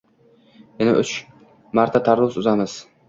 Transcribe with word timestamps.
Yana 0.79 0.95
uch 1.03 1.11
marta 1.81 2.03
tarvuz 2.09 2.41
uzamiz. 2.43 2.79